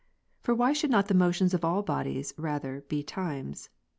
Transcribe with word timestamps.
For 0.41 0.55
why 0.55 0.73
should 0.73 0.89
not 0.89 1.09
the 1.09 1.13
motions 1.13 1.53
of 1.53 1.63
all 1.63 1.83
bodies 1.83 2.33
rather 2.35 2.81
be 2.89 3.03
times 3.03 3.69